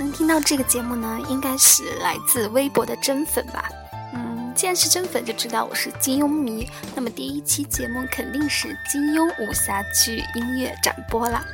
[0.00, 3.66] 能听到这个节目呢，应该是来自微博的真粉吧。
[4.14, 6.66] 嗯，既然是真粉，就知道我是金庸迷。
[6.96, 11.44] 那么第一期节目肯定是金庸武侠剧音乐展播啦。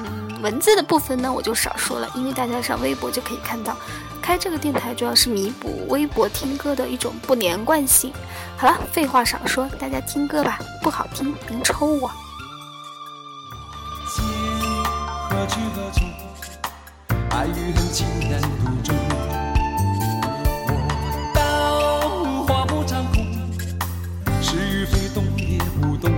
[0.00, 3.76] 嗯，文字的部分呢，我就少说了，因为大家上微博就可以看到。
[4.20, 8.12] 开这个电台主要是弥补微博听歌的一种不连贯性。
[8.58, 10.58] 好了，废话少说，大家听歌吧。
[10.82, 12.10] 不好听，您抽我。
[15.94, 16.05] 去
[17.36, 18.94] 爱与恨，情难独钟。
[20.68, 20.88] 我
[21.34, 22.10] 刀
[22.46, 23.26] 划破长空，
[24.40, 26.10] 是与非懂也不懂。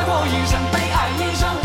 [0.05, 1.62] 过一生，悲哀一生。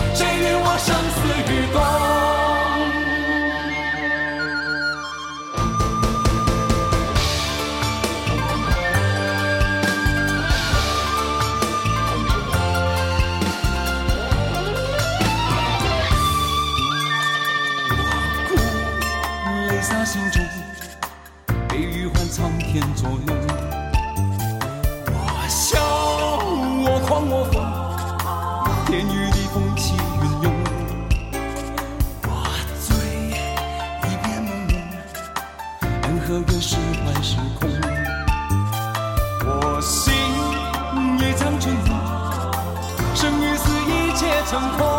[44.50, 44.97] 挣脱。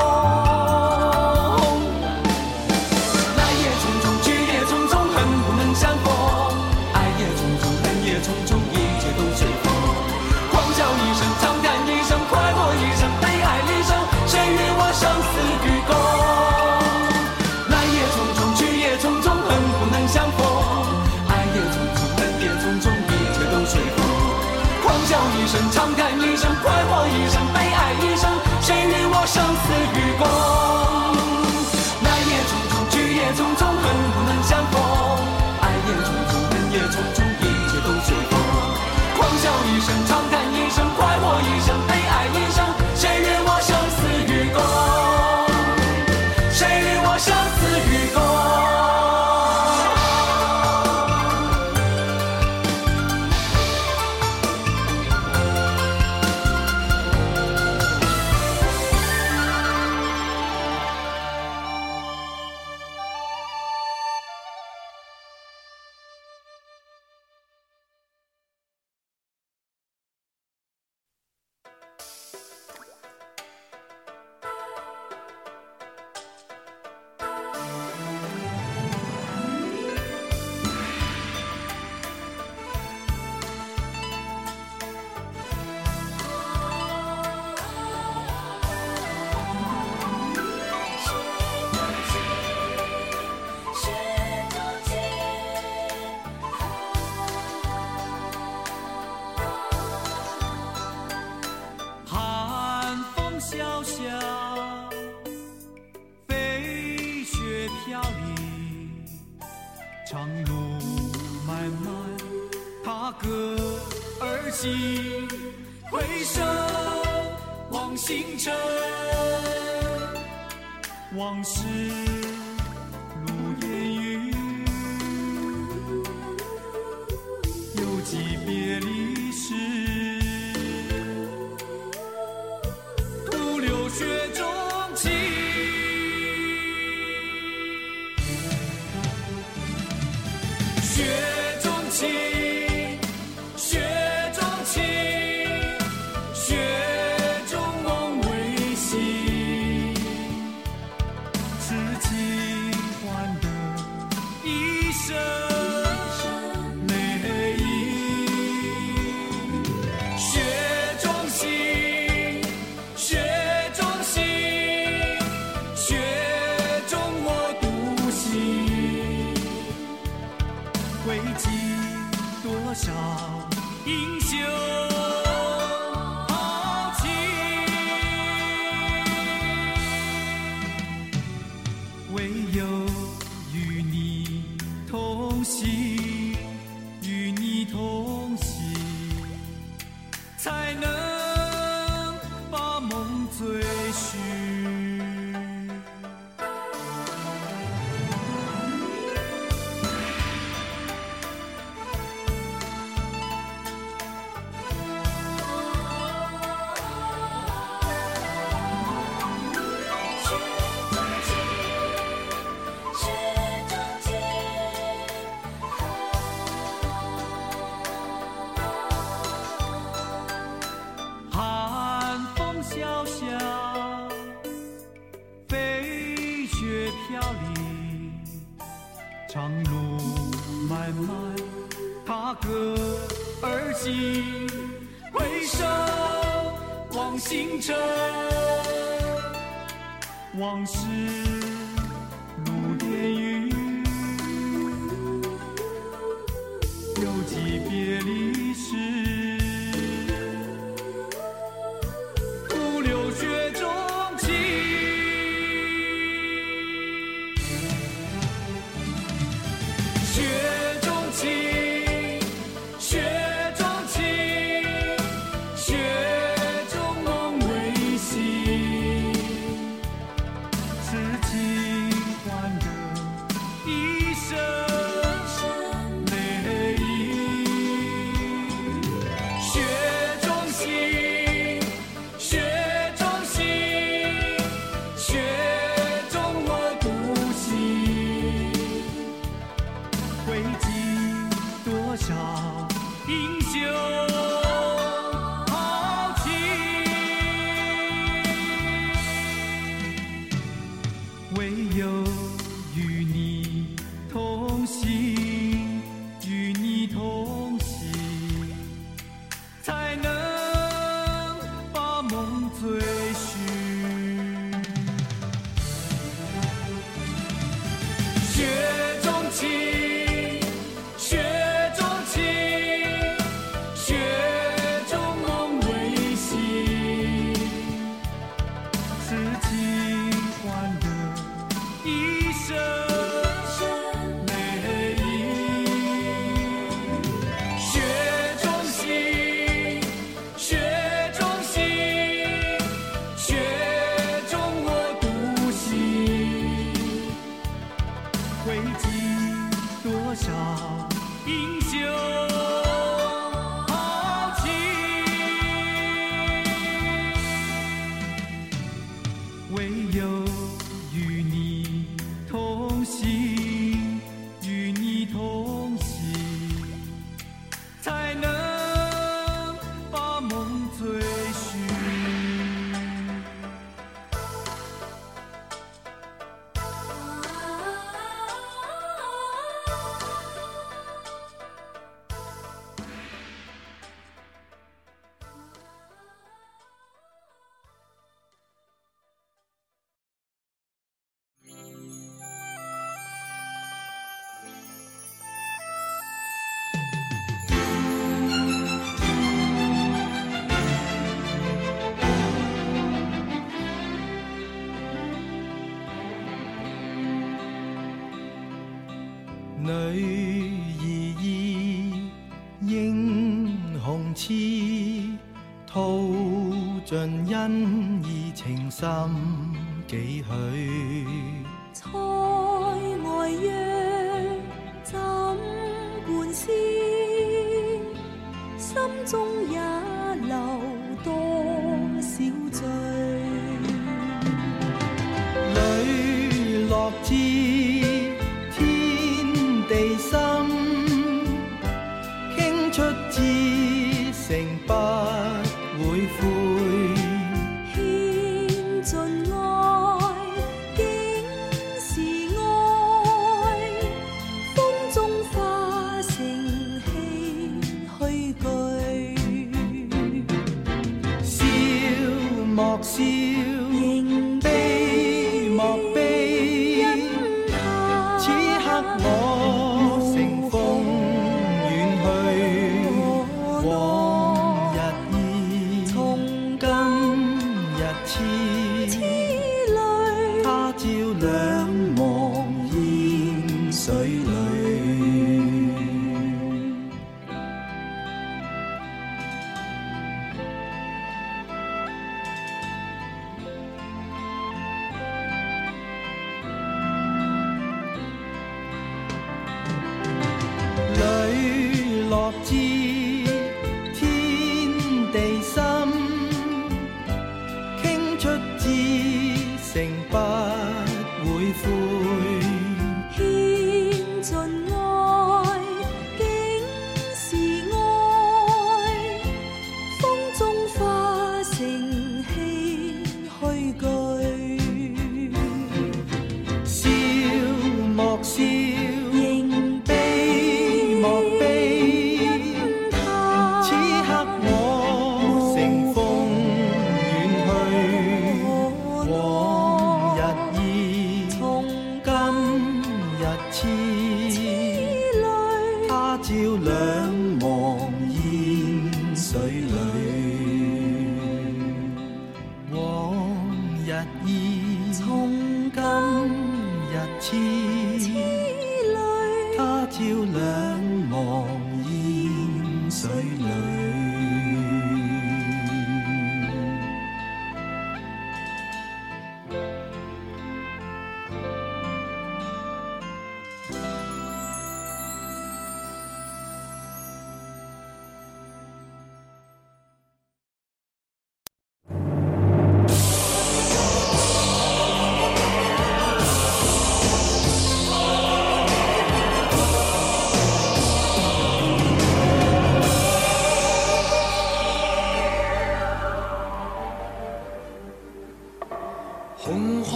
[121.19, 122.38] 往事。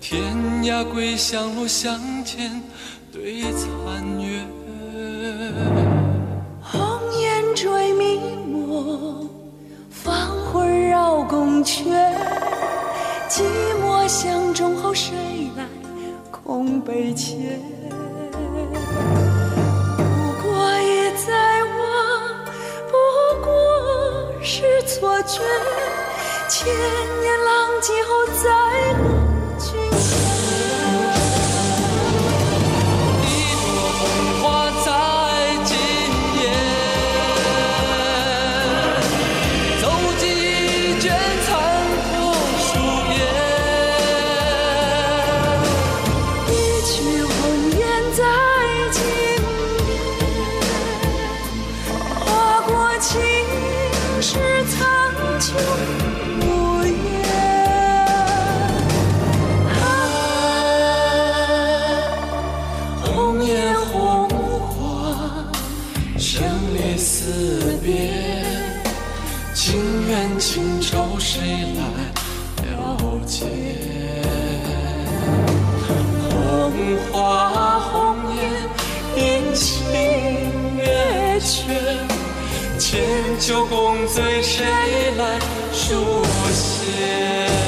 [0.00, 2.62] 天涯归乡路，相见
[3.12, 4.44] 对残月。
[6.62, 6.80] 红
[7.20, 9.28] 颜追迷梦，
[9.90, 11.82] 芳魂绕宫阙。
[13.28, 13.42] 寂
[13.82, 15.12] 寞相中后，谁
[15.56, 15.64] 来
[16.30, 17.58] 空悲切？
[19.96, 20.02] 不
[20.42, 22.44] 过一再望，
[22.86, 25.40] 不过是错觉。
[26.48, 29.17] 千年浪迹后，再。
[82.78, 83.02] 千
[83.40, 84.64] 秋功罪谁
[85.16, 85.36] 来
[85.72, 85.94] 书
[86.52, 87.67] 写？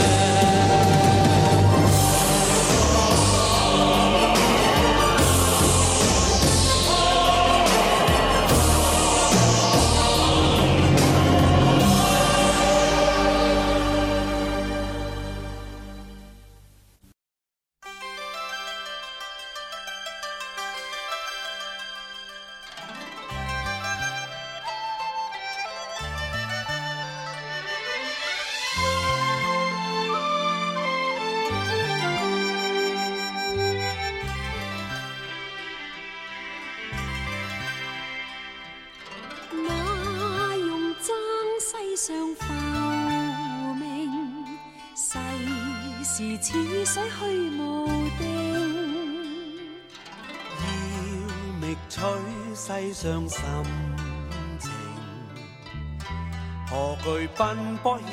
[57.42, 57.48] 奔
[57.82, 58.04] 波险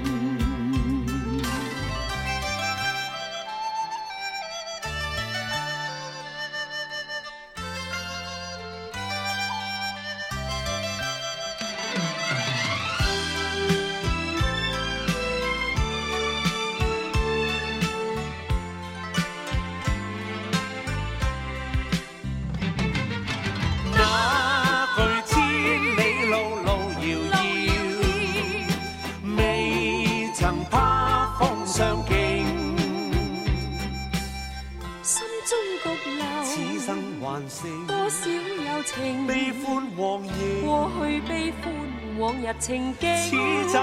[36.57, 39.27] 此生还剩多少友情。
[39.27, 41.73] 悲欢往忆，过去悲欢，
[42.17, 43.15] 往日情景。
[43.29, 43.35] 此
[43.67, 43.75] 际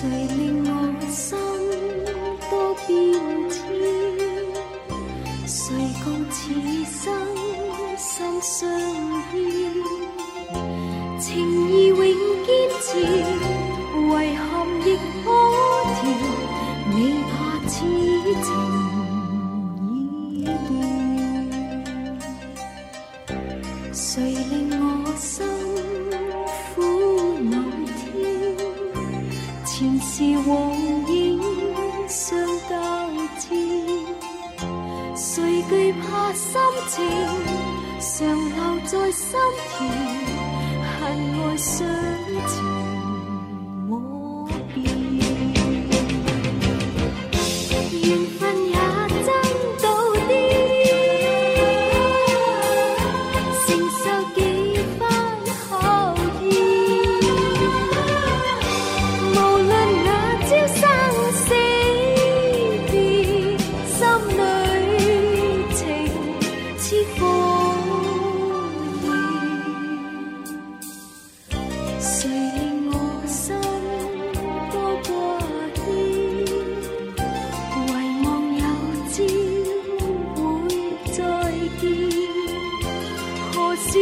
[0.00, 0.57] silent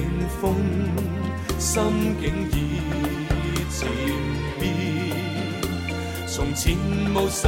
[0.00, 0.08] 冷
[0.40, 0.54] 风，
[1.58, 1.82] 心
[2.20, 2.54] 境已
[3.70, 3.88] 渐
[4.58, 4.60] 变。
[6.26, 6.76] 从前
[7.14, 7.42] 无愁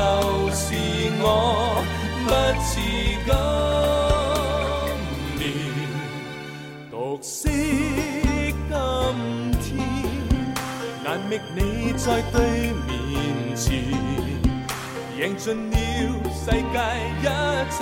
[0.53, 0.65] 是
[1.23, 1.27] 我
[2.25, 2.29] 不
[2.61, 2.63] 似
[3.29, 3.31] 今
[5.39, 5.41] 年，
[6.91, 7.41] 独惜
[9.63, 9.63] 今天，
[11.05, 11.59] 难觅你
[11.97, 12.35] 在对
[12.87, 12.89] 面
[13.57, 13.63] 前，
[15.19, 15.73] 赢尽了
[16.45, 16.53] 世界
[17.23, 17.25] 一
[17.77, 17.79] 切。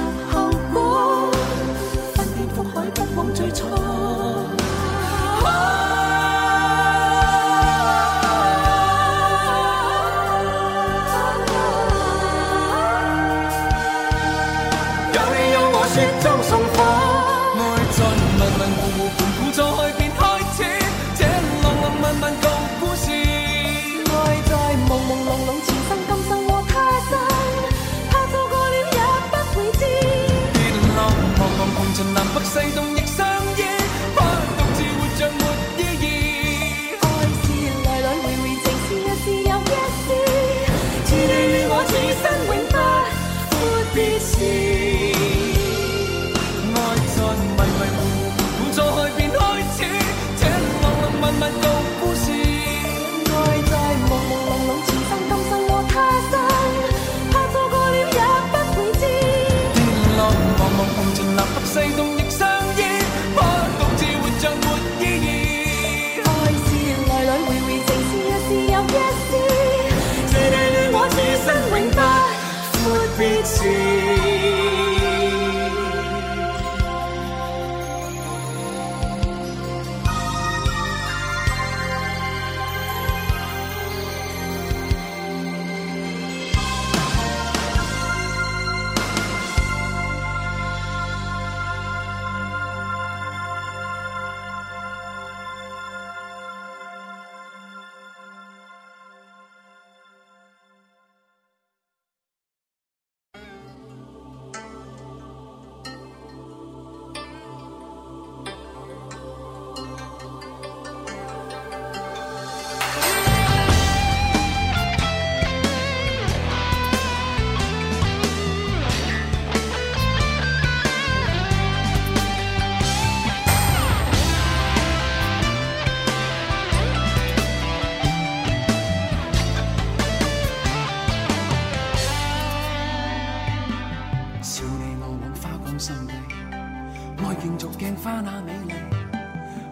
[135.81, 136.13] 心底，
[136.53, 138.73] 爱镜逐镜花那美丽，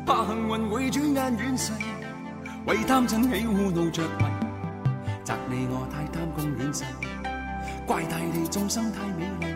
[0.07, 1.71] 怕幸运会转眼远逝，
[2.65, 4.25] 为贪嗔喜恶怒着迷，
[5.23, 6.83] 责你我太贪功恋势，
[7.85, 9.55] 怪大地众生太美丽，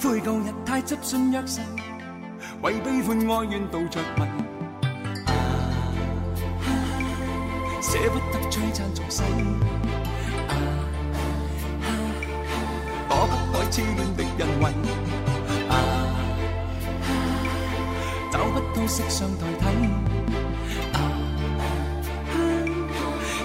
[0.00, 1.60] 悔旧日太执信约誓，
[2.62, 4.22] 为悲欢哀怨妒着迷，
[6.58, 6.66] 啊，
[7.80, 9.22] 舍不得璀璨俗世，
[10.48, 10.52] 啊，
[13.08, 15.11] 躲不开痴恋的因循。
[18.32, 19.66] 找不到色相代替，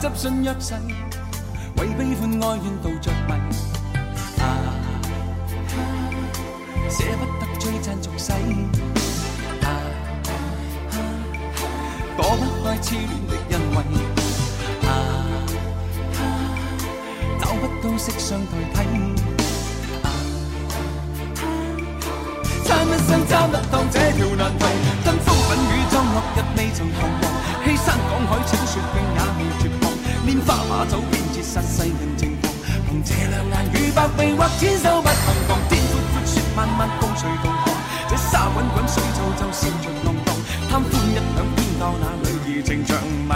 [0.00, 0.74] 执信一世。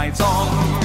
[0.05, 0.84] 埋葬。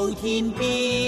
[0.00, 1.07] 到天边。